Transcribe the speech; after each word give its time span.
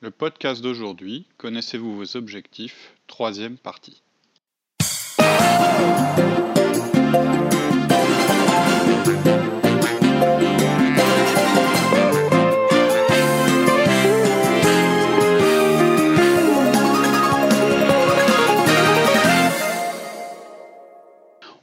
Le 0.00 0.12
podcast 0.12 0.62
d'aujourd'hui, 0.62 1.26
connaissez-vous 1.38 1.96
vos 1.96 2.16
objectifs? 2.16 2.94
Troisième 3.08 3.56
partie. 3.56 4.00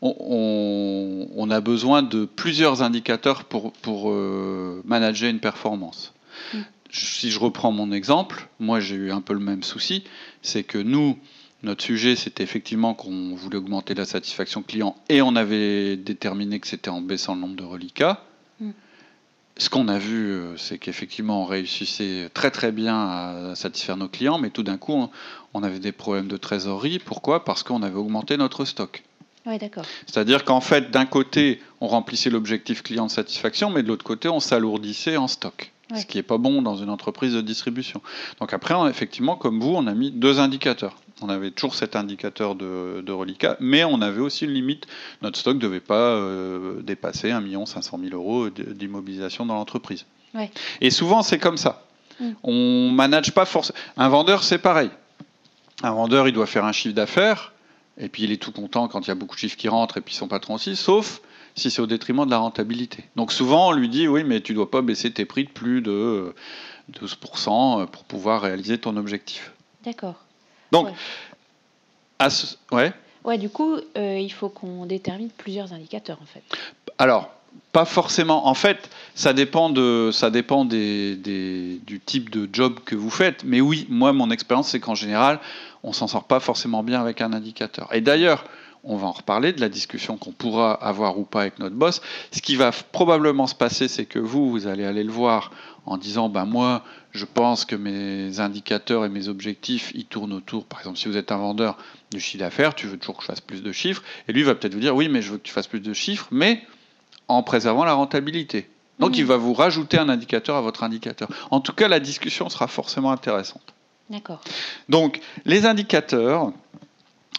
On, 0.01 1.49
a 1.51 1.61
besoin 1.61 2.01
de 2.01 2.25
plusieurs 2.25 2.81
indicateurs 2.81 3.45
pour, 3.45 3.71
euh, 4.11 4.81
manager 4.83 5.29
une 5.29 5.39
performance. 5.39 6.14
Si 6.95 7.29
je 7.29 7.39
reprends 7.39 7.71
mon 7.71 7.91
exemple, 7.91 8.47
moi 8.59 8.79
j'ai 8.79 8.95
eu 8.95 9.11
un 9.11 9.19
peu 9.19 9.33
le 9.33 9.41
même 9.41 9.63
souci, 9.63 10.05
c'est 10.41 10.63
que 10.63 10.77
nous, 10.77 11.19
notre 11.61 11.83
sujet, 11.83 12.15
c'était 12.15 12.43
effectivement 12.43 12.93
qu'on 12.93 13.35
voulait 13.35 13.57
augmenter 13.57 13.93
la 13.93 14.05
satisfaction 14.05 14.61
client 14.61 14.95
et 15.09 15.21
on 15.21 15.35
avait 15.35 15.97
déterminé 15.97 16.59
que 16.59 16.67
c'était 16.67 16.89
en 16.89 17.01
baissant 17.01 17.35
le 17.35 17.41
nombre 17.41 17.55
de 17.55 17.63
reliquats. 17.63 18.23
Mm. 18.61 18.69
Ce 19.57 19.69
qu'on 19.69 19.87
a 19.87 19.97
vu, 19.97 20.31
euh, 20.31 20.57
c'est 20.57 20.77
qu'effectivement, 20.77 21.41
on 21.41 21.45
réussissait 21.45 22.29
très 22.33 22.51
très 22.51 22.71
bien 22.71 22.97
à 22.97 23.55
satisfaire 23.55 23.97
nos 23.97 24.09
clients, 24.09 24.37
mais 24.37 24.49
tout 24.49 24.63
d'un 24.63 24.77
coup, 24.77 25.09
on 25.53 25.63
avait 25.63 25.79
des 25.79 25.91
problèmes 25.91 26.27
de 26.27 26.37
trésorerie. 26.37 26.99
Pourquoi? 26.99 27.43
Parce 27.43 27.63
qu'on 27.63 27.83
avait 27.83 27.95
augmenté 27.95 28.37
notre 28.37 28.63
stock. 28.63 29.03
Oui, 29.45 29.57
d'accord. 29.57 29.85
C'est-à-dire 30.07 30.43
qu'en 30.43 30.61
fait, 30.61 30.91
d'un 30.91 31.05
côté, 31.05 31.61
on 31.79 31.87
remplissait 31.87 32.29
l'objectif 32.29 32.83
client 32.83 33.05
de 33.05 33.11
satisfaction, 33.11 33.69
mais 33.69 33.83
de 33.83 33.87
l'autre 33.87 34.05
côté, 34.05 34.27
on 34.27 34.39
s'alourdissait 34.39 35.17
en 35.17 35.27
stock. 35.27 35.71
Ce 35.93 36.05
qui 36.05 36.17
n'est 36.17 36.23
pas 36.23 36.37
bon 36.37 36.61
dans 36.61 36.75
une 36.75 36.89
entreprise 36.89 37.33
de 37.33 37.41
distribution. 37.41 38.01
Donc 38.39 38.53
après, 38.53 38.73
effectivement, 38.89 39.35
comme 39.35 39.59
vous, 39.59 39.75
on 39.75 39.85
a 39.85 39.93
mis 39.93 40.11
deux 40.11 40.39
indicateurs 40.39 40.95
on 41.21 41.29
avait 41.29 41.51
toujours 41.51 41.75
cet 41.75 41.95
indicateur 41.95 42.55
de, 42.55 43.01
de, 43.05 43.11
reliquat, 43.11 43.55
mais 43.59 43.83
on 43.83 44.01
avait 44.01 44.21
aussi 44.21 44.45
une 44.45 44.51
limite. 44.51 44.85
Notre 45.21 45.37
stock 45.37 45.55
ne 45.55 45.61
devait 45.61 45.79
pas 45.79 45.95
euh, 45.95 46.81
dépasser 46.81 47.31
1 47.31 47.65
500 47.65 47.99
000 48.03 48.15
euros 48.15 48.49
d'immobilisation 48.49 49.45
dans 49.45 49.55
l'entreprise. 49.55 50.05
Et 50.81 50.89
souvent, 50.89 51.23
c'est 51.23 51.39
comme 51.39 51.57
ça. 51.57 51.85
Mm. 52.19 52.31
On 52.43 52.91
manage 52.91 53.31
pas 53.31 53.45
forcément. 53.45 53.77
Un 53.95 54.09
vendeur, 54.09 54.43
c'est 54.43 54.57
pareil. 54.57 54.89
Un 55.81 55.91
vendeur, 55.91 56.27
il 56.27 56.33
doit 56.33 56.45
faire 56.45 56.65
un 56.65 56.73
chiffre 56.73 56.95
d'affaires, 56.95 57.53
et 57.97 58.09
puis 58.09 58.23
il 58.23 58.31
est 58.31 58.41
tout 58.41 58.51
content 58.51 58.89
quand 58.89 59.01
il 59.01 59.07
y 59.07 59.11
a 59.11 59.15
beaucoup 59.15 59.35
de 59.35 59.39
chiffres 59.39 59.57
qui 59.57 59.69
rentrent, 59.69 59.97
et 59.97 60.01
puis 60.01 60.13
son 60.13 60.27
patron 60.27 60.55
aussi, 60.55 60.75
sauf 60.75 61.21
si 61.55 61.71
c'est 61.71 61.81
au 61.81 61.87
détriment 61.87 62.25
de 62.25 62.31
la 62.31 62.37
rentabilité. 62.37 63.05
Donc 63.15 63.31
souvent, 63.31 63.69
on 63.69 63.71
lui 63.71 63.89
dit, 63.89 64.07
oui, 64.07 64.23
mais 64.23 64.41
tu 64.41 64.51
ne 64.51 64.57
dois 64.57 64.69
pas 64.69 64.81
baisser 64.81 65.11
tes 65.11 65.25
prix 65.25 65.45
de 65.45 65.49
plus 65.49 65.81
de 65.81 66.33
12% 66.93 67.87
pour 67.87 68.03
pouvoir 68.03 68.41
réaliser 68.41 68.77
ton 68.77 68.97
objectif. 68.97 69.51
D'accord. 69.83 70.15
Donc, 70.71 70.89
ouais. 72.71 72.93
ouais. 73.23 73.37
du 73.37 73.49
coup, 73.49 73.75
euh, 73.97 74.19
il 74.19 74.31
faut 74.31 74.49
qu'on 74.49 74.85
détermine 74.85 75.29
plusieurs 75.29 75.73
indicateurs, 75.73 76.17
en 76.21 76.25
fait. 76.25 76.43
Alors, 76.97 77.29
pas 77.71 77.85
forcément. 77.85 78.47
En 78.47 78.53
fait, 78.53 78.89
ça 79.13 79.33
dépend, 79.33 79.69
de, 79.69 80.09
ça 80.11 80.29
dépend 80.29 80.65
des, 80.65 81.15
du 81.85 81.99
type 81.99 82.29
de 82.29 82.49
job 82.51 82.79
que 82.85 82.95
vous 82.95 83.09
faites. 83.09 83.43
Mais 83.43 83.61
oui, 83.61 83.85
moi, 83.89 84.11
mon 84.13 84.31
expérience, 84.31 84.69
c'est 84.69 84.79
qu'en 84.79 84.95
général, 84.95 85.39
on 85.83 85.93
s'en 85.93 86.07
sort 86.07 86.25
pas 86.25 86.39
forcément 86.39 86.83
bien 86.83 86.99
avec 86.99 87.21
un 87.21 87.33
indicateur. 87.33 87.93
Et 87.93 88.01
d'ailleurs, 88.01 88.45
on 88.85 88.97
va 88.97 89.07
en 89.07 89.11
reparler 89.11 89.51
de 89.51 89.61
la 89.61 89.69
discussion 89.69 90.17
qu'on 90.17 90.31
pourra 90.31 90.73
avoir 90.73 91.17
ou 91.17 91.23
pas 91.23 91.41
avec 91.41 91.59
notre 91.59 91.75
boss. 91.75 92.01
Ce 92.31 92.41
qui 92.41 92.55
va 92.55 92.71
probablement 92.71 93.47
se 93.47 93.55
passer, 93.55 93.87
c'est 93.87 94.05
que 94.05 94.19
vous, 94.19 94.49
vous 94.49 94.67
allez 94.67 94.85
aller 94.85 95.03
le 95.03 95.11
voir 95.11 95.51
en 95.85 95.97
disant, 95.97 96.29
ben 96.29 96.45
moi, 96.45 96.83
je 97.11 97.25
pense 97.25 97.65
que 97.65 97.75
mes 97.75 98.39
indicateurs 98.39 99.05
et 99.05 99.09
mes 99.09 99.27
objectifs, 99.27 99.91
ils 99.95 100.05
tournent 100.05 100.33
autour, 100.33 100.65
par 100.65 100.79
exemple, 100.79 100.97
si 100.97 101.07
vous 101.07 101.17
êtes 101.17 101.31
un 101.31 101.37
vendeur 101.37 101.77
du 102.11 102.19
chiffre 102.19 102.43
d'affaires, 102.43 102.75
tu 102.75 102.87
veux 102.87 102.97
toujours 102.97 103.17
que 103.17 103.23
je 103.23 103.27
fasse 103.27 103.41
plus 103.41 103.63
de 103.63 103.71
chiffres, 103.71 104.03
et 104.27 104.33
lui 104.33 104.43
va 104.43 104.55
peut-être 104.55 104.73
vous 104.73 104.79
dire, 104.79 104.95
oui, 104.95 105.09
mais 105.09 105.21
je 105.21 105.31
veux 105.31 105.37
que 105.37 105.43
tu 105.43 105.53
fasses 105.53 105.67
plus 105.67 105.79
de 105.79 105.93
chiffres, 105.93 106.27
mais 106.31 106.63
en 107.27 107.43
préservant 107.43 107.85
la 107.85 107.93
rentabilité. 107.93 108.69
Donc 108.99 109.11
mmh. 109.11 109.19
il 109.19 109.25
va 109.25 109.37
vous 109.37 109.53
rajouter 109.53 109.97
un 109.97 110.09
indicateur 110.09 110.55
à 110.55 110.61
votre 110.61 110.83
indicateur. 110.83 111.27
En 111.51 111.59
tout 111.59 111.73
cas, 111.73 111.87
la 111.87 111.99
discussion 111.99 112.49
sera 112.49 112.67
forcément 112.67 113.11
intéressante. 113.11 113.73
D'accord. 114.09 114.41
Donc, 114.87 115.19
les 115.45 115.65
indicateurs, 115.65 116.51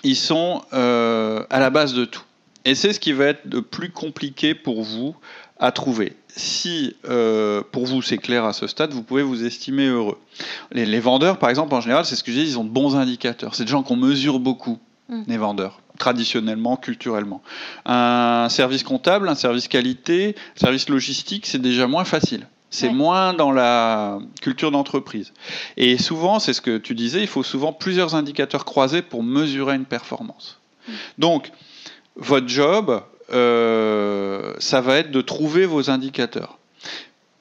ils 0.06 0.16
sont 0.16 0.62
euh, 0.72 1.42
à 1.50 1.58
la 1.58 1.70
base 1.70 1.92
de 1.92 2.04
tout. 2.04 2.22
Et 2.64 2.74
c'est 2.74 2.92
ce 2.92 3.00
qui 3.00 3.12
va 3.12 3.26
être 3.26 3.44
le 3.50 3.60
plus 3.62 3.90
compliqué 3.90 4.54
pour 4.54 4.82
vous 4.82 5.16
à 5.58 5.72
trouver. 5.72 6.14
Si 6.28 6.94
euh, 7.08 7.62
pour 7.72 7.86
vous 7.86 8.02
c'est 8.02 8.18
clair 8.18 8.44
à 8.44 8.52
ce 8.52 8.68
stade, 8.68 8.92
vous 8.92 9.02
pouvez 9.02 9.22
vous 9.22 9.44
estimer 9.44 9.86
heureux. 9.86 10.18
Les, 10.70 11.00
vendeurs, 11.00 11.38
par 11.38 11.50
exemple, 11.50 11.74
en 11.74 11.80
général, 11.80 12.04
c'est 12.04 12.14
ce 12.14 12.22
que 12.22 12.30
je 12.30 12.38
dis, 12.38 12.44
ils 12.44 12.58
ont 12.58 12.64
de 12.64 12.70
bons 12.70 12.94
indicateurs. 12.94 13.54
C'est 13.54 13.64
des 13.64 13.70
gens 13.70 13.82
qu'on 13.82 13.96
mesure 13.96 14.38
beaucoup, 14.38 14.78
mm. 15.08 15.22
les 15.26 15.38
vendeurs, 15.38 15.80
traditionnellement, 15.98 16.76
culturellement. 16.76 17.42
Un 17.84 18.48
service 18.48 18.84
comptable, 18.84 19.28
un 19.28 19.34
service 19.34 19.66
qualité, 19.66 20.36
un 20.56 20.60
service 20.60 20.88
logistique, 20.88 21.46
c'est 21.46 21.62
déjà 21.62 21.88
moins 21.88 22.04
facile. 22.04 22.46
C'est 22.70 22.90
moins 22.90 23.32
dans 23.32 23.52
la 23.52 24.18
culture 24.42 24.70
d'entreprise. 24.70 25.32
Et 25.76 25.96
souvent, 25.98 26.38
c'est 26.38 26.52
ce 26.52 26.60
que 26.60 26.76
tu 26.76 26.94
disais, 26.94 27.22
il 27.22 27.26
faut 27.26 27.42
souvent 27.42 27.72
plusieurs 27.72 28.14
indicateurs 28.14 28.64
croisés 28.64 29.02
pour 29.02 29.22
mesurer 29.22 29.76
une 29.76 29.86
performance. 29.86 30.58
Mm. 30.86 30.92
Donc, 31.18 31.52
votre 32.16 32.48
job, 32.48 33.02
euh, 33.32 34.52
ça 34.58 34.80
va 34.80 34.96
être 34.96 35.10
de 35.10 35.20
trouver 35.20 35.66
vos 35.66 35.90
indicateurs. 35.90 36.58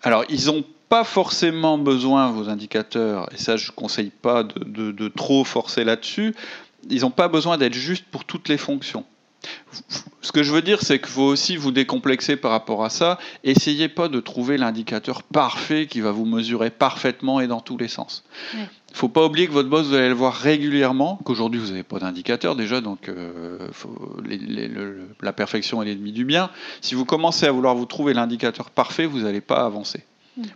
Alors, 0.04 0.24
ils 0.30 0.46
n'ont 0.46 0.64
pas 0.90 1.04
forcément 1.04 1.78
besoin, 1.78 2.32
vos 2.32 2.50
indicateurs, 2.50 3.28
et 3.34 3.38
ça 3.38 3.58
je 3.58 3.72
ne 3.72 3.76
conseille 3.76 4.12
pas 4.12 4.44
de, 4.44 5.08
trop 5.10 5.44
forcer 5.44 5.84
là-dessus, 5.84 6.36
ils 6.90 7.02
n'ont 7.02 7.12
pas 7.12 7.28
besoin 7.28 7.58
d'être 7.58 7.74
juste 7.74 8.06
pour 8.06 8.26
toutes 8.26 8.48
les 8.48 8.58
fonctions. 8.58 9.06
Ce 10.22 10.32
que 10.32 10.44
je 10.44 10.52
veux 10.52 10.62
dire, 10.62 10.82
c'est 10.82 11.00
que 11.00 11.08
faut 11.08 11.22
aussi 11.22 11.56
vous 11.56 11.72
décomplexer 11.72 12.36
par 12.36 12.52
rapport 12.52 12.84
à 12.84 12.90
ça. 12.90 13.20
Essayez 13.44 13.88
pas 13.90 14.08
de 14.08 14.20
trouver 14.20 14.58
l'indicateur 14.58 15.22
parfait 15.24 15.88
qui 15.88 16.02
va 16.02 16.12
vous 16.12 16.26
mesurer 16.26 16.72
parfaitement 16.72 17.40
et 17.40 17.48
dans 17.48 17.62
tous 17.62 17.78
les 17.78 17.88
sens. 17.88 18.24
Il 18.54 18.60
ne 18.60 18.96
faut 18.96 19.10
pas 19.10 19.26
oublier 19.26 19.48
que 19.48 19.52
votre 19.52 19.70
boss, 19.70 19.88
vous 19.88 19.94
allez 19.94 20.08
le 20.08 20.16
voir 20.16 20.34
régulièrement, 20.34 21.20
qu'aujourd'hui 21.26 21.60
vous 21.60 21.68
n'avez 21.68 21.84
pas 21.84 22.00
d'indicateur 22.00 22.56
déjà, 22.56 22.82
donc 22.82 23.10
euh, 23.10 23.60
la 25.22 25.34
perfection 25.34 25.84
est 25.84 25.86
l'ennemi 25.86 26.12
du 26.12 26.26
bien. 26.26 26.50
Si 26.82 26.96
vous 26.96 27.06
commencez 27.06 27.46
à 27.46 27.52
vouloir 27.52 27.76
vous 27.76 27.86
trouver 27.86 28.14
l'indicateur 28.14 28.70
parfait, 28.70 29.06
vous 29.06 29.20
n'allez 29.20 29.42
pas 29.42 29.66
avancer. 29.66 30.06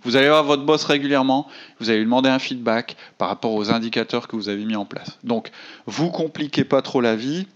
Vous 0.03 0.15
allez 0.15 0.27
voir 0.27 0.43
votre 0.43 0.63
boss 0.63 0.83
régulièrement, 0.83 1.47
vous 1.79 1.89
allez 1.89 1.99
lui 1.99 2.05
demander 2.05 2.29
un 2.29 2.39
feedback 2.39 2.97
par 3.17 3.29
rapport 3.29 3.53
aux 3.53 3.71
indicateurs 3.71 4.27
que 4.27 4.35
vous 4.35 4.49
avez 4.49 4.65
mis 4.65 4.75
en 4.75 4.85
place. 4.85 5.17
Donc, 5.23 5.51
vous 5.85 6.09
compliquez 6.09 6.65
pas 6.65 6.81
trop 6.81 7.01
la 7.01 7.15
vie. 7.15 7.47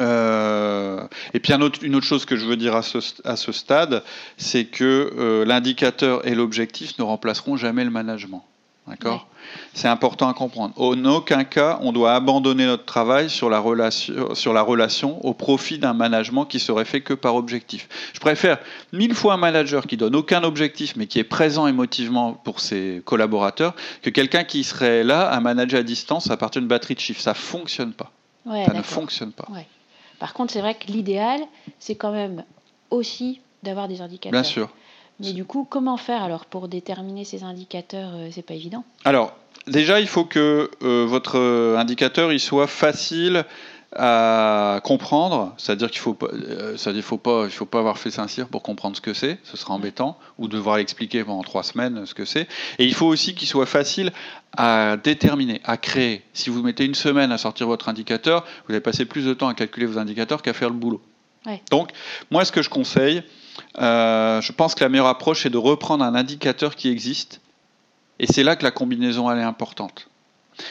Euh, 0.00 1.06
et 1.34 1.40
puis 1.40 1.52
une 1.52 1.94
autre 1.96 2.06
chose 2.06 2.24
que 2.24 2.36
je 2.36 2.46
veux 2.46 2.56
dire 2.56 2.76
à 2.76 2.82
ce, 2.82 2.98
à 3.24 3.36
ce 3.36 3.52
stade, 3.52 4.04
c'est 4.36 4.66
que 4.66 5.12
euh, 5.16 5.44
l'indicateur 5.44 6.26
et 6.26 6.34
l'objectif 6.34 6.98
ne 6.98 7.04
remplaceront 7.04 7.56
jamais 7.56 7.84
le 7.84 7.90
management. 7.90 8.44
D'accord? 8.86 9.26
C'est 9.74 9.88
important 9.88 10.28
à 10.28 10.34
comprendre. 10.34 10.72
En 10.76 11.04
aucun 11.04 11.44
cas, 11.44 11.78
on 11.82 11.92
doit 11.92 12.14
abandonner 12.14 12.66
notre 12.66 12.84
travail 12.84 13.28
sur 13.28 13.50
la 13.50 13.58
relation, 13.58 14.34
sur 14.34 14.52
la 14.52 14.62
relation 14.62 15.24
au 15.24 15.34
profit 15.34 15.78
d'un 15.78 15.92
management 15.92 16.46
qui 16.46 16.58
serait 16.58 16.84
fait 16.84 17.00
que 17.00 17.14
par 17.14 17.34
objectif. 17.34 17.88
Je 18.14 18.20
préfère 18.20 18.58
mille 18.92 19.14
fois 19.14 19.34
un 19.34 19.38
manager 19.38 19.86
qui 19.86 19.96
donne 19.96 20.16
aucun 20.16 20.42
objectif 20.42 20.96
mais 20.96 21.06
qui 21.06 21.18
est 21.18 21.24
présent 21.24 21.66
émotivement 21.66 22.32
pour 22.32 22.60
ses 22.60 23.02
collaborateurs 23.04 23.74
que 24.02 24.10
quelqu'un 24.10 24.44
qui 24.44 24.64
serait 24.64 25.04
là 25.04 25.28
à 25.28 25.40
manager 25.40 25.80
à 25.80 25.82
distance 25.82 26.30
à 26.30 26.36
partir 26.36 26.62
d'une 26.62 26.68
batterie 26.68 26.94
de 26.94 27.00
chiffres. 27.00 27.20
Ça 27.20 27.34
fonctionne 27.34 27.92
pas. 27.92 28.10
ça 28.46 28.72
ne 28.72 28.82
fonctionne 28.82 29.32
pas. 29.32 29.48
Par 30.18 30.34
contre, 30.34 30.52
c'est 30.52 30.60
vrai 30.60 30.74
que 30.74 30.86
l'idéal, 30.90 31.40
c'est 31.78 31.94
quand 31.94 32.12
même 32.12 32.44
aussi 32.90 33.40
d'avoir 33.62 33.88
des 33.88 34.00
indicateurs. 34.00 34.32
Bien 34.32 34.48
sûr. 34.48 34.70
Mais 35.20 35.32
du 35.32 35.44
coup, 35.44 35.66
comment 35.68 35.96
faire 35.96 36.22
alors 36.22 36.46
pour 36.46 36.68
déterminer 36.68 37.24
ces 37.24 37.42
indicateurs 37.42 38.10
euh, 38.14 38.28
C'est 38.30 38.42
pas 38.42 38.54
évident. 38.54 38.84
Alors, 39.04 39.32
déjà, 39.66 40.00
il 40.00 40.06
faut 40.06 40.24
que 40.24 40.70
euh, 40.82 41.06
votre 41.06 41.38
indicateur 41.76 42.32
il 42.32 42.40
soit 42.40 42.68
facile 42.68 43.44
à 43.96 44.80
comprendre, 44.84 45.54
c'est-à-dire 45.56 45.90
qu'il 45.90 46.00
faut 46.00 46.12
pas, 46.12 46.26
euh, 46.26 46.76
faut 47.00 47.16
pas, 47.16 47.44
il 47.44 47.50
faut 47.50 47.64
pas 47.64 47.78
avoir 47.78 47.98
fait 47.98 48.10
Saint-Cyr 48.10 48.48
pour 48.48 48.62
comprendre 48.62 48.96
ce 48.96 49.00
que 49.00 49.14
c'est, 49.14 49.38
ce 49.44 49.56
sera 49.56 49.72
embêtant, 49.72 50.18
ou 50.36 50.46
devoir 50.46 50.76
l'expliquer 50.76 51.24
pendant 51.24 51.42
trois 51.42 51.62
semaines 51.62 52.04
ce 52.04 52.14
que 52.14 52.26
c'est. 52.26 52.48
Et 52.78 52.84
il 52.84 52.94
faut 52.94 53.06
aussi 53.06 53.34
qu'il 53.34 53.48
soit 53.48 53.66
facile 53.66 54.12
à 54.56 54.96
déterminer, 54.96 55.62
à 55.64 55.78
créer. 55.78 56.22
Si 56.34 56.50
vous 56.50 56.62
mettez 56.62 56.84
une 56.84 56.94
semaine 56.94 57.32
à 57.32 57.38
sortir 57.38 57.66
votre 57.66 57.88
indicateur, 57.88 58.44
vous 58.66 58.74
allez 58.74 58.82
passer 58.82 59.06
plus 59.06 59.24
de 59.24 59.32
temps 59.32 59.48
à 59.48 59.54
calculer 59.54 59.86
vos 59.86 59.98
indicateurs 59.98 60.42
qu'à 60.42 60.52
faire 60.52 60.68
le 60.68 60.76
boulot. 60.76 61.00
Donc, 61.70 61.90
moi, 62.30 62.44
ce 62.44 62.52
que 62.52 62.60
je 62.60 62.68
conseille, 62.68 63.22
euh, 63.78 64.40
je 64.42 64.52
pense 64.52 64.74
que 64.74 64.84
la 64.84 64.90
meilleure 64.90 65.06
approche, 65.06 65.44
c'est 65.44 65.50
de 65.50 65.56
reprendre 65.58 66.04
un 66.04 66.14
indicateur 66.14 66.76
qui 66.76 66.90
existe, 66.90 67.40
et 68.18 68.26
c'est 68.26 68.42
là 68.42 68.54
que 68.54 68.64
la 68.64 68.70
combinaison 68.70 69.30
elle 69.30 69.38
est 69.38 69.42
importante. 69.42 70.07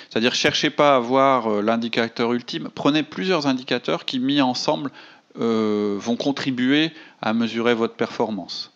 C'est-à-dire, 0.09 0.35
cherchez 0.35 0.69
pas 0.69 0.93
à 0.93 0.95
avoir 0.97 1.47
euh, 1.47 1.61
l'indicateur 1.61 2.33
ultime, 2.33 2.69
prenez 2.73 3.03
plusieurs 3.03 3.47
indicateurs 3.47 4.05
qui, 4.05 4.19
mis 4.19 4.41
ensemble, 4.41 4.91
euh, 5.39 5.97
vont 5.99 6.15
contribuer 6.15 6.91
à 7.21 7.33
mesurer 7.33 7.73
votre 7.73 7.95
performance. 7.95 8.71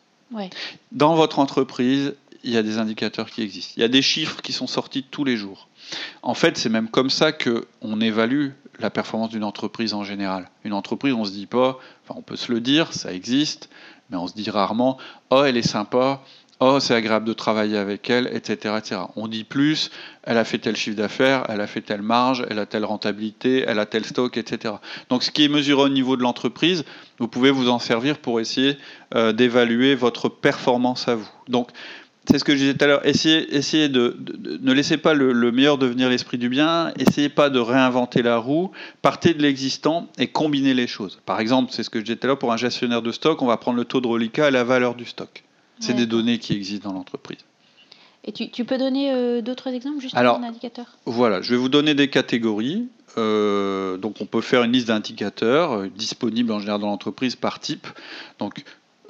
Dans 0.91 1.15
votre 1.15 1.39
entreprise, 1.39 2.13
il 2.43 2.51
y 2.51 2.57
a 2.57 2.63
des 2.63 2.77
indicateurs 2.77 3.29
qui 3.29 3.41
existent. 3.41 3.73
Il 3.77 3.81
y 3.81 3.83
a 3.83 3.89
des 3.89 4.01
chiffres 4.01 4.41
qui 4.41 4.53
sont 4.53 4.67
sortis 4.67 5.03
tous 5.03 5.23
les 5.23 5.37
jours. 5.37 5.67
En 6.21 6.33
fait, 6.33 6.57
c'est 6.57 6.69
même 6.69 6.89
comme 6.89 7.09
ça 7.09 7.31
qu'on 7.31 8.01
évalue 8.01 8.49
la 8.79 8.89
performance 8.89 9.29
d'une 9.29 9.43
entreprise 9.43 9.93
en 9.93 10.03
général. 10.03 10.49
Une 10.63 10.73
entreprise, 10.73 11.13
on 11.13 11.25
se 11.25 11.31
dit 11.31 11.45
pas, 11.45 11.79
enfin, 12.03 12.15
on 12.17 12.21
peut 12.21 12.35
se 12.35 12.51
le 12.51 12.61
dire, 12.61 12.93
ça 12.93 13.13
existe, 13.13 13.69
mais 14.09 14.17
on 14.17 14.27
se 14.27 14.33
dit 14.33 14.49
rarement, 14.49 14.97
oh, 15.29 15.43
elle 15.43 15.57
est 15.57 15.67
sympa, 15.67 16.21
oh, 16.61 16.79
c'est 16.79 16.93
agréable 16.93 17.25
de 17.25 17.33
travailler 17.33 17.77
avec 17.77 18.09
elle, 18.09 18.27
etc., 18.27 18.75
etc. 18.77 19.01
On 19.15 19.27
dit 19.27 19.43
plus, 19.43 19.89
elle 20.23 20.37
a 20.37 20.45
fait 20.45 20.59
tel 20.59 20.75
chiffre 20.75 20.95
d'affaires, 20.95 21.43
elle 21.49 21.59
a 21.59 21.67
fait 21.67 21.81
telle 21.81 22.03
marge, 22.03 22.45
elle 22.49 22.59
a 22.59 22.65
telle 22.65 22.85
rentabilité, 22.85 23.65
elle 23.67 23.79
a 23.79 23.85
tel 23.85 24.05
stock, 24.05 24.37
etc. 24.37 24.75
Donc 25.09 25.23
ce 25.23 25.31
qui 25.31 25.43
est 25.43 25.49
mesuré 25.49 25.81
au 25.81 25.89
niveau 25.89 26.15
de 26.15 26.21
l'entreprise, 26.21 26.85
vous 27.19 27.27
pouvez 27.27 27.51
vous 27.51 27.67
en 27.67 27.79
servir 27.79 28.19
pour 28.19 28.39
essayer 28.39 28.77
euh, 29.15 29.33
d'évaluer 29.33 29.95
votre 29.95 30.29
performance 30.29 31.07
à 31.07 31.15
vous. 31.15 31.29
Donc 31.49 31.69
c'est 32.29 32.37
ce 32.37 32.43
que 32.43 32.53
je 32.53 32.57
disais 32.57 32.73
tout 32.75 32.85
à 32.85 32.87
l'heure, 32.87 33.05
essayez, 33.07 33.89
de, 33.89 34.15
ne 34.61 34.71
laissez 34.71 34.97
pas 34.97 35.15
le, 35.15 35.33
le 35.33 35.51
meilleur 35.51 35.79
devenir 35.79 36.07
l'esprit 36.09 36.37
du 36.37 36.49
bien, 36.49 36.93
essayez 36.99 37.29
pas 37.29 37.49
de 37.49 37.57
réinventer 37.57 38.21
la 38.21 38.37
roue, 38.37 38.71
partez 39.01 39.33
de 39.33 39.41
l'existant 39.41 40.07
et 40.19 40.27
combinez 40.27 40.75
les 40.75 40.85
choses. 40.85 41.19
Par 41.25 41.39
exemple, 41.39 41.71
c'est 41.73 41.81
ce 41.81 41.89
que 41.89 41.97
je 41.97 42.05
disais 42.05 42.17
tout 42.17 42.25
à 42.25 42.27
l'heure, 42.27 42.39
pour 42.39 42.53
un 42.53 42.57
gestionnaire 42.57 43.01
de 43.01 43.11
stock, 43.11 43.41
on 43.41 43.47
va 43.47 43.57
prendre 43.57 43.77
le 43.77 43.85
taux 43.85 44.01
de 44.01 44.07
reliquat 44.07 44.49
et 44.49 44.51
la 44.51 44.63
valeur 44.63 44.93
du 44.93 45.05
stock. 45.05 45.43
C'est 45.79 45.93
des 45.93 46.05
données 46.05 46.37
qui 46.37 46.53
existent 46.53 46.89
dans 46.89 46.95
l'entreprise. 46.95 47.39
Et 48.23 48.31
tu, 48.31 48.65
peux 48.65 48.77
donner 48.77 49.11
euh, 49.11 49.41
d'autres 49.41 49.69
exemples 49.69 49.99
juste 49.99 50.15
Alors, 50.15 50.39
Voilà, 51.05 51.41
je 51.41 51.55
vais 51.55 51.59
vous 51.59 51.69
donner 51.69 51.95
des 51.95 52.07
catégories. 52.07 52.87
Euh, 53.17 53.97
donc 53.97 54.21
on 54.21 54.25
peut 54.25 54.41
faire 54.41 54.63
une 54.63 54.71
liste 54.71 54.87
d'indicateurs 54.87 55.73
euh, 55.73 55.87
disponibles 55.89 56.51
en 56.51 56.59
général 56.59 56.79
dans 56.79 56.87
l'entreprise 56.87 57.35
par 57.35 57.59
type. 57.59 57.87
Donc 58.37 58.63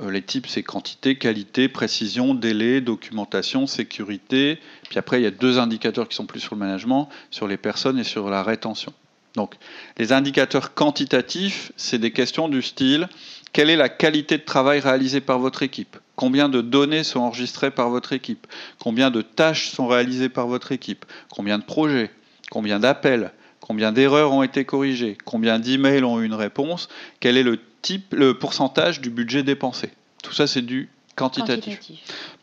les 0.10 0.22
types, 0.22 0.48
c'est 0.48 0.64
quantité, 0.64 1.16
qualité, 1.18 1.68
précision, 1.68 2.34
délai, 2.34 2.82
documentation, 2.82 3.68
sécurité. 3.68 4.60
Puis 4.90 4.98
après, 4.98 5.20
il 5.20 5.24
y 5.24 5.28
a 5.28 5.32
deux 5.32 5.60
indicateurs 5.60 6.08
qui 6.08 6.16
sont 6.16 6.26
plus 6.26 6.40
sur 6.40 6.56
le 6.56 6.60
management, 6.60 7.10
sur 7.30 7.48
les 7.48 7.58
personnes 7.58 8.00
et 8.00 8.04
sur 8.04 8.30
la 8.30 8.42
rétention. 8.42 8.94
Donc 9.36 9.56
les 9.98 10.14
indicateurs 10.14 10.74
quantitatifs, 10.74 11.72
c'est 11.76 12.00
des 12.00 12.12
questions 12.12 12.48
du 12.48 12.62
style 12.62 13.10
quelle 13.54 13.70
est 13.70 13.76
la 13.76 13.90
qualité 13.90 14.38
de 14.38 14.44
travail 14.44 14.80
réalisée 14.80 15.22
par 15.22 15.40
votre 15.40 15.64
équipe? 15.64 15.98
Combien 16.22 16.50
de 16.50 16.62
données 16.62 17.04
sont 17.04 17.22
enregistrées 17.22 17.72
par 17.72 17.90
votre 17.90 18.14
équipe? 18.14 18.46
Combien 18.78 19.10
de 19.10 19.24
tâches 19.24 19.72
sont 19.72 19.88
réalisées 19.88 20.30
par 20.30 20.46
votre 20.46 20.72
équipe? 20.72 21.04
Combien 21.32 21.58
de 21.58 21.64
projets? 21.64 22.12
Combien 22.52 22.78
d'appels? 22.80 23.32
Combien 23.60 23.92
d'erreurs 23.92 24.32
ont 24.32 24.44
été 24.44 24.64
corrigées? 24.64 25.18
Combien 25.26 25.58
d'emails 25.58 26.04
ont 26.04 26.22
eu 26.22 26.26
une 26.28 26.36
réponse? 26.36 26.90
Quel 27.22 27.38
est 27.38 27.44
le 27.44 27.60
type, 27.82 28.14
le 28.14 28.38
pourcentage 28.38 29.02
du 29.02 29.10
budget 29.10 29.42
dépensé? 29.42 29.90
Tout 30.22 30.32
ça, 30.32 30.46
c'est 30.46 30.62
du 30.62 30.90
quantitatif. 31.16 31.80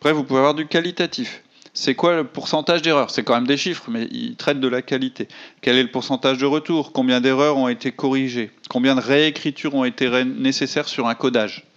Après, 0.01 0.13
vous 0.13 0.25
pouvez 0.25 0.41
avoir 0.41 0.55
du 0.55 0.67
qualitatif. 0.67 1.45
C'est 1.73 1.95
quoi 1.95 2.17
le 2.17 2.25
pourcentage 2.25 2.83
d'erreurs? 2.83 3.13
C'est 3.13 3.23
quand 3.23 3.37
même 3.37 3.47
des 3.47 3.57
chiffres, 3.57 3.85
mais 3.89 4.09
ils 4.11 4.35
traitent 4.35 4.59
de 4.59 4.67
la 4.67 4.83
qualité. 4.83 5.29
Quel 5.61 5.77
est 5.77 5.85
le 5.85 5.93
pourcentage 5.93 6.39
de 6.39 6.47
retour 6.47 6.91
Combien 6.91 7.21
d'erreurs 7.21 7.57
ont 7.57 7.69
été 7.69 7.93
corrigées? 7.93 8.51
Combien 8.69 8.97
de 8.97 9.01
réécritures 9.01 9.77
ont 9.77 9.85
été 9.85 10.25
nécessaires 10.25 10.89
sur 10.89 11.07
un 11.07 11.15
codage? 11.15 11.68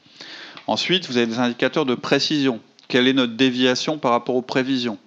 Ensuite, 0.71 1.05
vous 1.09 1.17
avez 1.17 1.27
des 1.27 1.39
indicateurs 1.39 1.85
de 1.85 1.95
précision. 1.95 2.61
Quelle 2.87 3.05
est 3.09 3.11
notre 3.11 3.33
déviation 3.33 3.97
par 3.97 4.11
rapport 4.11 4.35
aux 4.35 4.41
prévisions? 4.41 4.97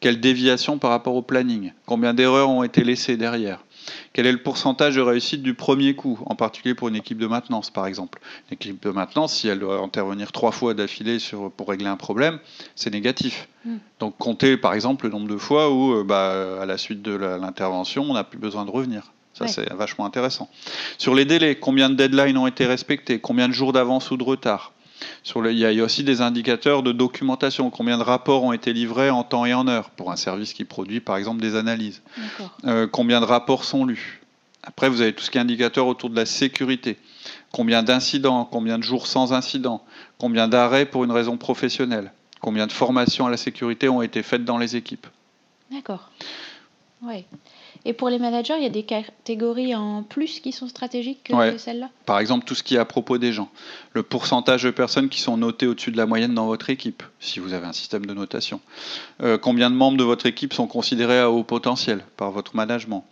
Quelle 0.00 0.18
déviation 0.18 0.78
par 0.78 0.90
rapport 0.90 1.14
au 1.14 1.22
planning? 1.22 1.72
Combien 1.86 2.14
d'erreurs 2.14 2.50
ont 2.50 2.64
été 2.64 2.82
laissées 2.82 3.16
derrière? 3.16 3.64
Quel 4.12 4.26
est 4.26 4.32
le 4.32 4.42
pourcentage 4.42 4.96
de 4.96 5.00
réussite 5.00 5.40
du 5.40 5.54
premier 5.54 5.94
coup, 5.94 6.18
en 6.26 6.34
particulier 6.34 6.74
pour 6.74 6.88
une 6.88 6.96
équipe 6.96 7.18
de 7.18 7.28
maintenance, 7.28 7.70
par 7.70 7.86
exemple? 7.86 8.18
Une 8.50 8.54
équipe 8.54 8.82
de 8.82 8.90
maintenance, 8.90 9.34
si 9.34 9.46
elle 9.46 9.60
doit 9.60 9.78
intervenir 9.78 10.32
trois 10.32 10.50
fois 10.50 10.74
d'affilée 10.74 11.18
pour 11.56 11.68
régler 11.68 11.86
un 11.86 11.96
problème, 11.96 12.40
c'est 12.74 12.90
négatif. 12.90 13.48
Hmm. 13.64 13.76
Donc 14.00 14.18
comptez, 14.18 14.56
par 14.56 14.74
exemple, 14.74 15.04
le 15.04 15.12
nombre 15.12 15.28
de 15.28 15.38
fois 15.38 15.70
où, 15.70 15.92
euh, 15.92 16.02
bah, 16.02 16.60
à 16.60 16.66
la 16.66 16.76
suite 16.76 17.02
de 17.02 17.14
l'intervention, 17.14 18.02
on 18.02 18.14
n'a 18.14 18.24
plus 18.24 18.38
besoin 18.38 18.64
de 18.64 18.72
revenir. 18.72 19.12
Ça, 19.32 19.46
c'est 19.46 19.72
vachement 19.74 20.06
intéressant. 20.06 20.50
Sur 20.98 21.14
les 21.14 21.24
délais, 21.24 21.54
combien 21.54 21.88
de 21.88 21.94
deadlines 21.94 22.36
ont 22.36 22.48
été 22.48 22.66
respectés 22.66 23.20
Combien 23.20 23.46
de 23.46 23.52
jours 23.52 23.72
d'avance 23.72 24.10
ou 24.10 24.16
de 24.16 24.24
retard? 24.24 24.72
Sur 25.22 25.46
il 25.46 25.58
y 25.58 25.80
a 25.80 25.84
aussi 25.84 26.04
des 26.04 26.20
indicateurs 26.20 26.82
de 26.82 26.92
documentation, 26.92 27.70
combien 27.70 27.98
de 27.98 28.02
rapports 28.02 28.42
ont 28.42 28.52
été 28.52 28.72
livrés 28.72 29.10
en 29.10 29.24
temps 29.24 29.46
et 29.46 29.54
en 29.54 29.66
heure 29.68 29.90
pour 29.90 30.10
un 30.10 30.16
service 30.16 30.52
qui 30.52 30.64
produit 30.64 31.00
par 31.00 31.16
exemple 31.16 31.40
des 31.40 31.56
analyses. 31.56 32.02
Euh, 32.64 32.86
combien 32.86 33.20
de 33.20 33.26
rapports 33.26 33.64
sont 33.64 33.84
lus. 33.84 34.20
Après, 34.62 34.88
vous 34.88 35.02
avez 35.02 35.12
tout 35.12 35.22
ce 35.22 35.30
qui 35.30 35.38
est 35.38 35.40
indicateur 35.40 35.86
autour 35.86 36.08
de 36.08 36.16
la 36.16 36.24
sécurité. 36.24 36.96
Combien 37.52 37.82
d'incidents, 37.82 38.44
combien 38.44 38.78
de 38.78 38.82
jours 38.82 39.06
sans 39.06 39.32
incidents, 39.32 39.84
combien 40.18 40.48
d'arrêts 40.48 40.86
pour 40.86 41.04
une 41.04 41.12
raison 41.12 41.36
professionnelle, 41.36 42.12
combien 42.40 42.66
de 42.66 42.72
formations 42.72 43.26
à 43.26 43.30
la 43.30 43.36
sécurité 43.36 43.88
ont 43.88 44.02
été 44.02 44.22
faites 44.22 44.44
dans 44.44 44.58
les 44.58 44.76
équipes. 44.76 45.06
D'accord. 45.70 46.10
Ouais. 47.02 47.26
Et 47.84 47.92
pour 47.92 48.08
les 48.08 48.18
managers, 48.18 48.54
il 48.56 48.62
y 48.62 48.66
a 48.66 48.70
des 48.70 48.84
catégories 48.84 49.74
en 49.74 50.02
plus 50.02 50.40
qui 50.40 50.52
sont 50.52 50.68
stratégiques 50.68 51.24
que 51.24 51.58
celles-là 51.58 51.90
Par 52.06 52.18
exemple, 52.18 52.44
tout 52.44 52.54
ce 52.54 52.62
qui 52.62 52.76
est 52.76 52.78
à 52.78 52.84
propos 52.84 53.18
des 53.18 53.32
gens. 53.32 53.50
Le 53.92 54.02
pourcentage 54.02 54.62
de 54.62 54.70
personnes 54.70 55.08
qui 55.08 55.20
sont 55.20 55.36
notées 55.36 55.66
au-dessus 55.66 55.90
de 55.90 55.96
la 55.96 56.06
moyenne 56.06 56.34
dans 56.34 56.46
votre 56.46 56.70
équipe, 56.70 57.02
si 57.20 57.40
vous 57.40 57.52
avez 57.52 57.66
un 57.66 57.72
système 57.72 58.06
de 58.06 58.14
notation. 58.14 58.60
Euh, 59.22 59.38
combien 59.38 59.70
de 59.70 59.76
membres 59.76 59.98
de 59.98 60.04
votre 60.04 60.26
équipe 60.26 60.52
sont 60.52 60.66
considérés 60.66 61.20
à 61.20 61.30
haut 61.30 61.44
potentiel 61.44 62.04
par 62.16 62.30
votre 62.30 62.56
management? 62.56 63.04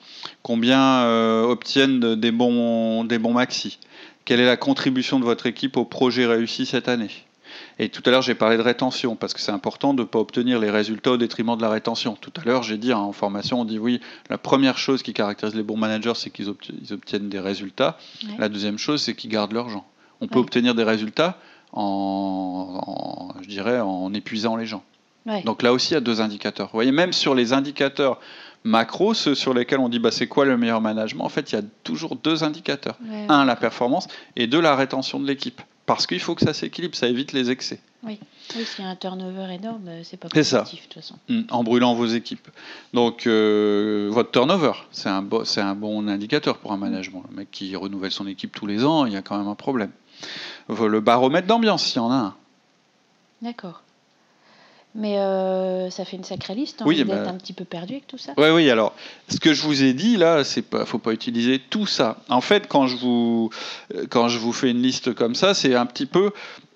Combien 0.42 1.02
euh, 1.04 1.44
obtiennent 1.44 2.14
des 2.14 2.32
bons, 2.32 3.04
des 3.04 3.18
bons 3.18 3.34
maxi 3.34 3.78
Quelle 4.24 4.40
est 4.40 4.46
la 4.46 4.56
contribution 4.56 5.18
de 5.20 5.24
votre 5.24 5.46
équipe 5.46 5.76
au 5.76 5.84
projet 5.84 6.26
réussi 6.26 6.66
cette 6.66 6.88
année? 6.88 7.10
Et 7.78 7.88
tout 7.88 8.02
à 8.06 8.10
l'heure, 8.10 8.22
j'ai 8.22 8.34
parlé 8.34 8.56
de 8.56 8.62
rétention, 8.62 9.16
parce 9.16 9.34
que 9.34 9.40
c'est 9.40 9.52
important 9.52 9.94
de 9.94 10.02
ne 10.02 10.06
pas 10.06 10.18
obtenir 10.18 10.58
les 10.58 10.70
résultats 10.70 11.12
au 11.12 11.16
détriment 11.16 11.56
de 11.56 11.62
la 11.62 11.68
rétention. 11.68 12.16
Tout 12.20 12.32
à 12.40 12.44
l'heure, 12.44 12.62
j'ai 12.62 12.78
dit 12.78 12.92
hein, 12.92 12.98
en 12.98 13.12
formation, 13.12 13.60
on 13.60 13.64
dit 13.64 13.78
oui, 13.78 14.00
la 14.30 14.38
première 14.38 14.78
chose 14.78 15.02
qui 15.02 15.12
caractérise 15.12 15.54
les 15.54 15.62
bons 15.62 15.76
managers, 15.76 16.14
c'est 16.16 16.30
qu'ils 16.30 16.48
obtiennent 16.48 17.28
des 17.28 17.40
résultats. 17.40 17.98
La 18.38 18.48
deuxième 18.48 18.78
chose, 18.78 19.02
c'est 19.02 19.14
qu'ils 19.14 19.30
gardent 19.30 19.52
leur 19.52 19.68
gens. 19.68 19.86
On 20.20 20.28
peut 20.28 20.38
obtenir 20.38 20.74
des 20.74 20.84
résultats 20.84 21.38
en, 21.72 23.34
je 23.42 23.48
dirais, 23.48 23.80
en 23.80 24.12
épuisant 24.14 24.56
les 24.56 24.66
gens. 24.66 24.84
Donc 25.44 25.62
là 25.62 25.72
aussi, 25.72 25.90
il 25.90 25.94
y 25.94 25.96
a 25.96 26.00
deux 26.00 26.20
indicateurs. 26.20 26.66
Vous 26.68 26.76
voyez, 26.76 26.92
même 26.92 27.12
sur 27.12 27.34
les 27.34 27.52
indicateurs 27.52 28.18
macro, 28.64 29.14
ceux 29.14 29.34
sur 29.34 29.54
lesquels 29.54 29.80
on 29.80 29.88
dit 29.88 29.98
bah, 29.98 30.10
c'est 30.10 30.28
quoi 30.28 30.44
le 30.44 30.56
meilleur 30.56 30.80
management, 30.80 31.24
en 31.24 31.28
fait, 31.28 31.52
il 31.52 31.56
y 31.56 31.58
a 31.58 31.62
toujours 31.84 32.16
deux 32.16 32.44
indicateurs. 32.44 32.96
Un, 33.28 33.44
la 33.44 33.56
performance, 33.56 34.08
et 34.36 34.46
deux, 34.46 34.60
la 34.60 34.76
rétention 34.76 35.18
de 35.18 35.26
l'équipe. 35.26 35.60
Parce 35.86 36.06
qu'il 36.06 36.20
faut 36.20 36.34
que 36.34 36.44
ça 36.44 36.54
s'équilibre, 36.54 36.94
ça 36.94 37.08
évite 37.08 37.32
les 37.32 37.50
excès. 37.50 37.80
Oui, 38.04 38.18
oui 38.56 38.64
s'il 38.64 38.84
y 38.84 38.86
a 38.86 38.90
un 38.90 38.96
turnover 38.96 39.52
énorme, 39.52 39.88
euh, 39.88 40.00
c'est 40.04 40.16
pas 40.16 40.28
positif 40.28 40.50
ça. 40.50 40.62
de 40.64 40.76
toute 40.76 40.94
façon. 40.94 41.16
Mm, 41.28 41.42
en 41.50 41.64
brûlant 41.64 41.94
vos 41.94 42.06
équipes. 42.06 42.48
Donc, 42.94 43.26
euh, 43.26 44.08
votre 44.10 44.30
turnover, 44.30 44.72
c'est 44.92 45.08
un, 45.08 45.24
un 45.56 45.74
bon 45.74 46.08
indicateur 46.08 46.58
pour 46.58 46.72
un 46.72 46.76
management. 46.76 47.24
Le 47.30 47.36
mec 47.36 47.50
qui 47.50 47.74
renouvelle 47.76 48.12
son 48.12 48.26
équipe 48.26 48.52
tous 48.52 48.66
les 48.66 48.84
ans, 48.84 49.06
il 49.06 49.12
y 49.12 49.16
a 49.16 49.22
quand 49.22 49.38
même 49.38 49.48
un 49.48 49.54
problème. 49.54 49.90
Le 50.68 51.00
baromètre 51.00 51.46
d'ambiance, 51.46 51.84
s'il 51.84 51.96
y 51.96 52.04
en 52.04 52.10
a 52.10 52.14
un. 52.14 52.34
D'accord. 53.40 53.82
Mais 54.94 55.18
euh, 55.18 55.88
ça 55.88 56.04
fait 56.04 56.16
une 56.16 56.24
sacrée 56.24 56.54
liste, 56.54 56.82
hein, 56.82 56.84
oui, 56.86 57.02
bah... 57.04 57.26
un 57.26 57.34
petit 57.34 57.54
peu 57.54 57.64
perdu 57.64 57.94
avec 57.94 58.06
tout 58.06 58.18
ça. 58.18 58.34
Oui, 58.36 58.48
oui, 58.50 58.70
alors, 58.70 58.94
ce 59.28 59.38
que 59.38 59.54
je 59.54 59.62
vous 59.62 59.82
ai 59.82 59.94
dit, 59.94 60.18
là, 60.18 60.44
c'est 60.44 60.60
pas, 60.62 60.84
faut 60.84 60.98
pas 60.98 61.12
utiliser 61.12 61.58
tout 61.58 61.86
ça. 61.86 62.18
En 62.28 62.42
fait, 62.42 62.68
quand 62.68 62.86
je 62.86 62.96
vous, 62.96 63.50
quand 64.10 64.28
je 64.28 64.38
vous 64.38 64.52
fais 64.52 64.70
une 64.70 64.82
liste 64.82 65.14
comme 65.14 65.34
ça, 65.34 65.54
c'est 65.54 65.74
un 65.74 65.86
petit 65.86 66.06
peu 66.06 66.32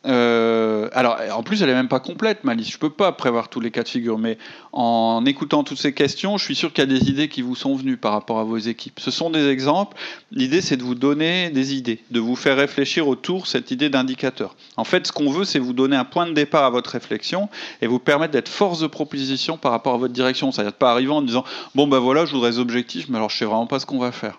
euh, 0.06 0.88
alors, 0.92 1.18
en 1.32 1.42
plus, 1.42 1.62
elle 1.62 1.68
est 1.68 1.74
même 1.74 1.88
pas 1.88 2.00
complète, 2.00 2.44
ma 2.44 2.54
liste. 2.54 2.70
Je 2.70 2.78
peux 2.78 2.90
pas 2.90 3.12
prévoir 3.12 3.48
tous 3.48 3.60
les 3.60 3.70
cas 3.70 3.82
de 3.82 3.88
figure, 3.88 4.18
mais 4.18 4.38
en 4.72 5.24
écoutant 5.26 5.64
toutes 5.64 5.78
ces 5.78 5.92
questions, 5.92 6.38
je 6.38 6.44
suis 6.44 6.54
sûr 6.54 6.72
qu'il 6.72 6.88
y 6.88 6.94
a 6.94 6.98
des 6.98 7.10
idées 7.10 7.28
qui 7.28 7.42
vous 7.42 7.54
sont 7.54 7.74
venues 7.74 7.96
par 7.96 8.12
rapport 8.12 8.38
à 8.38 8.44
vos 8.44 8.58
équipes. 8.58 9.00
Ce 9.00 9.10
sont 9.10 9.30
des 9.30 9.48
exemples. 9.48 9.96
L'idée, 10.30 10.60
c'est 10.60 10.76
de 10.76 10.82
vous 10.82 10.94
donner 10.94 11.50
des 11.50 11.74
idées, 11.74 12.00
de 12.10 12.20
vous 12.20 12.36
faire 12.36 12.56
réfléchir 12.56 13.08
autour 13.08 13.46
cette 13.46 13.70
idée 13.70 13.88
d'indicateur. 13.88 14.54
En 14.76 14.84
fait, 14.84 15.06
ce 15.06 15.12
qu'on 15.12 15.30
veut, 15.30 15.44
c'est 15.44 15.58
vous 15.58 15.72
donner 15.72 15.96
un 15.96 16.04
point 16.04 16.26
de 16.26 16.32
départ 16.32 16.64
à 16.64 16.70
votre 16.70 16.90
réflexion 16.90 17.48
et 17.82 17.86
vous 17.86 17.98
permettre 17.98 18.32
d'être 18.32 18.48
force 18.48 18.80
de 18.80 18.86
proposition 18.86 19.56
par 19.56 19.72
rapport 19.72 19.94
à 19.94 19.98
votre 19.98 20.14
direction. 20.14 20.52
C'est-à-dire 20.52 20.72
pas 20.72 20.90
arriver 20.90 21.12
en 21.12 21.22
disant 21.22 21.44
bon 21.74 21.88
ben 21.88 21.98
voilà, 21.98 22.26
je 22.26 22.32
voudrais 22.32 22.50
des 22.50 22.58
objectifs, 22.58 23.08
mais 23.08 23.16
alors 23.16 23.30
je 23.30 23.38
sais 23.38 23.44
vraiment 23.44 23.66
pas 23.66 23.80
ce 23.80 23.86
qu'on 23.86 23.98
va 23.98 24.12
faire. 24.12 24.38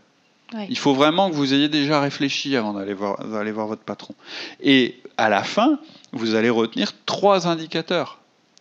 Il 0.69 0.77
faut 0.77 0.93
vraiment 0.93 1.29
que 1.29 1.35
vous 1.35 1.53
ayez 1.53 1.67
déjà 1.67 1.99
réfléchi 1.99 2.55
avant 2.55 2.73
d'aller 2.73 2.93
voir, 2.93 3.67
votre 3.67 3.81
patron. 3.81 4.15
Et 4.61 5.01
à 5.17 5.29
la 5.29 5.43
fin, 5.43 5.79
vous 6.13 6.35
allez 6.35 6.49
retenir 6.49 6.93
trois 7.05 7.47
indicateurs. 7.47 8.19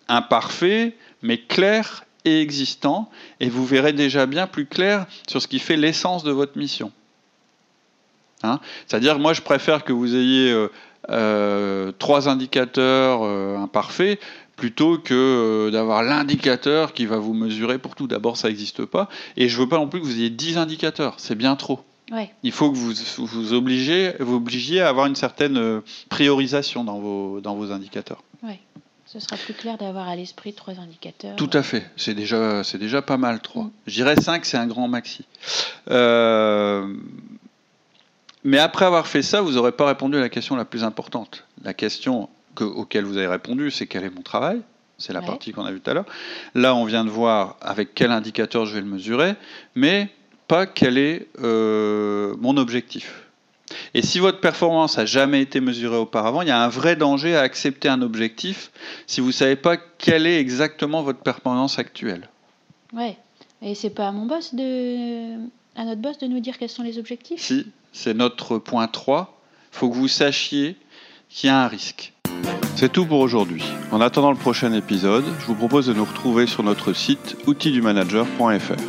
Imparfait, 0.08 0.96
mais 1.22 1.38
clair 1.38 2.04
et 2.24 2.40
existant. 2.40 3.08
Et 3.38 3.48
vous 3.48 3.64
verrez 3.64 3.92
déjà 3.92 4.26
bien 4.26 4.46
plus 4.46 4.66
clair 4.66 5.06
sur 5.28 5.40
ce 5.40 5.46
qui 5.46 5.60
fait 5.60 5.76
l'essence 5.76 6.24
de 6.24 6.32
votre 6.32 6.58
mission. 6.58 6.90
Hein? 8.42 8.58
C'est-à-dire, 8.86 9.18
moi, 9.18 9.32
je 9.32 9.42
préfère 9.42 9.84
que 9.84 9.92
vous 9.92 10.14
ayez 10.16 10.50
euh, 10.50 10.68
euh, 11.10 11.92
trois 11.98 12.28
indicateurs 12.28 13.20
euh, 13.22 13.56
imparfaits 13.58 14.20
plutôt 14.56 14.98
que 14.98 15.70
d'avoir 15.70 16.02
l'indicateur 16.02 16.92
qui 16.92 17.06
va 17.06 17.18
vous 17.18 17.34
mesurer 17.34 17.78
pour 17.78 17.94
tout. 17.94 18.06
D'abord, 18.06 18.36
ça 18.36 18.48
n'existe 18.48 18.84
pas. 18.84 19.08
Et 19.36 19.48
je 19.48 19.56
ne 19.56 19.62
veux 19.62 19.68
pas 19.68 19.76
non 19.76 19.88
plus 19.88 20.00
que 20.00 20.06
vous 20.06 20.18
ayez 20.18 20.30
dix 20.30 20.58
indicateurs. 20.58 21.14
C'est 21.18 21.34
bien 21.34 21.56
trop. 21.56 21.84
Il 22.42 22.52
faut 22.52 22.70
que 22.70 22.76
vous 22.76 22.92
vous 23.18 23.52
obligiez, 23.52 24.14
vous 24.20 24.36
obligiez 24.36 24.80
à 24.80 24.88
avoir 24.88 25.06
une 25.06 25.16
certaine 25.16 25.82
priorisation 26.08 26.84
dans 26.84 26.98
vos, 26.98 27.40
dans 27.40 27.56
vos 27.56 27.72
indicateurs. 27.72 28.22
Oui. 28.42 28.54
Ce 29.06 29.20
sera 29.20 29.36
plus 29.36 29.54
clair 29.54 29.78
d'avoir 29.78 30.08
à 30.08 30.16
l'esprit 30.16 30.52
trois 30.52 30.74
indicateurs. 30.80 31.36
Tout 31.36 31.50
à 31.52 31.62
fait. 31.62 31.88
C'est 31.96 32.14
déjà, 32.14 32.64
c'est 32.64 32.78
déjà 32.78 33.02
pas 33.02 33.16
mal, 33.16 33.40
trois. 33.40 33.64
Mm. 33.64 33.70
Je 33.86 33.94
dirais 33.94 34.16
cinq, 34.16 34.44
c'est 34.44 34.56
un 34.56 34.66
grand 34.66 34.88
maxi. 34.88 35.24
Euh, 35.90 36.92
mais 38.42 38.58
après 38.58 38.84
avoir 38.84 39.06
fait 39.06 39.22
ça, 39.22 39.40
vous 39.40 39.52
n'aurez 39.52 39.72
pas 39.72 39.86
répondu 39.86 40.16
à 40.16 40.20
la 40.20 40.28
question 40.28 40.56
la 40.56 40.64
plus 40.64 40.82
importante. 40.82 41.44
La 41.62 41.72
question 41.72 42.28
que, 42.56 42.64
auquel 42.64 43.04
vous 43.04 43.16
avez 43.16 43.28
répondu, 43.28 43.70
c'est 43.70 43.86
quel 43.86 44.04
est 44.04 44.10
mon 44.10 44.22
travail 44.22 44.60
C'est 44.98 45.12
la 45.12 45.22
partie 45.22 45.52
qu'on 45.52 45.64
a 45.64 45.70
vue 45.70 45.80
tout 45.80 45.90
à 45.90 45.94
l'heure. 45.94 46.06
Là, 46.54 46.74
on 46.74 46.84
vient 46.84 47.04
de 47.04 47.10
voir 47.10 47.56
avec 47.60 47.94
quel 47.94 48.10
indicateur 48.10 48.66
je 48.66 48.74
vais 48.74 48.80
le 48.80 48.86
mesurer, 48.86 49.34
mais 49.76 50.08
pas 50.48 50.66
quel 50.66 50.98
est 50.98 51.28
euh, 51.42 52.34
mon 52.40 52.56
objectif. 52.56 53.22
Et 53.94 54.02
si 54.02 54.18
votre 54.18 54.40
performance 54.40 54.96
n'a 54.96 55.06
jamais 55.06 55.40
été 55.40 55.60
mesurée 55.60 55.96
auparavant, 55.96 56.42
il 56.42 56.48
y 56.48 56.52
a 56.52 56.62
un 56.62 56.68
vrai 56.68 56.96
danger 56.96 57.36
à 57.36 57.40
accepter 57.40 57.88
un 57.88 58.02
objectif 58.02 58.70
si 59.06 59.20
vous 59.20 59.28
ne 59.28 59.32
savez 59.32 59.56
pas 59.56 59.76
quelle 59.76 60.26
est 60.26 60.38
exactement 60.38 61.02
votre 61.02 61.20
performance 61.20 61.78
actuelle. 61.78 62.28
Ouais. 62.92 63.16
Et 63.62 63.74
c'est 63.74 63.90
pas 63.90 64.08
à 64.08 64.12
mon 64.12 64.26
boss 64.26 64.54
de 64.54 65.36
à 65.76 65.84
notre 65.84 66.00
boss 66.00 66.18
de 66.18 66.26
nous 66.26 66.40
dire 66.40 66.58
quels 66.58 66.70
sont 66.70 66.82
les 66.82 66.98
objectifs? 66.98 67.40
Si, 67.40 67.66
c'est 67.92 68.14
notre 68.14 68.58
point 68.58 68.86
3. 68.86 69.40
Il 69.72 69.78
faut 69.78 69.90
que 69.90 69.94
vous 69.94 70.08
sachiez 70.08 70.76
qu'il 71.28 71.48
y 71.48 71.50
a 71.50 71.62
un 71.62 71.68
risque. 71.68 72.12
C'est 72.76 72.92
tout 72.92 73.06
pour 73.06 73.20
aujourd'hui. 73.20 73.64
En 73.90 74.02
attendant 74.02 74.30
le 74.30 74.36
prochain 74.36 74.74
épisode, 74.74 75.24
je 75.40 75.46
vous 75.46 75.54
propose 75.54 75.86
de 75.86 75.94
nous 75.94 76.04
retrouver 76.04 76.46
sur 76.46 76.62
notre 76.62 76.92
site 76.92 77.34
outildumanager.fr. 77.46 78.82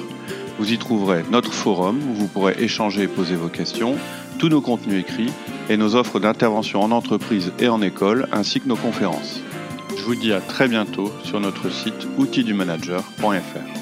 Vous 0.59 0.73
y 0.73 0.77
trouverez 0.77 1.23
notre 1.31 1.53
forum 1.53 1.97
où 2.09 2.13
vous 2.13 2.27
pourrez 2.27 2.55
échanger 2.59 3.03
et 3.03 3.07
poser 3.07 3.35
vos 3.35 3.47
questions, 3.47 3.95
tous 4.39 4.49
nos 4.49 4.59
contenus 4.59 4.99
écrits 4.99 5.31
et 5.69 5.77
nos 5.77 5.95
offres 5.95 6.19
d'intervention 6.19 6.81
en 6.81 6.91
entreprise 6.91 7.53
et 7.59 7.69
en 7.69 7.81
école, 7.81 8.27
ainsi 8.33 8.59
que 8.59 8.67
nos 8.67 8.75
conférences. 8.75 9.39
Je 9.97 10.03
vous 10.03 10.15
dis 10.15 10.33
à 10.33 10.41
très 10.41 10.67
bientôt 10.67 11.09
sur 11.23 11.39
notre 11.39 11.71
site 11.71 12.07
outildumanager.fr. 12.17 13.76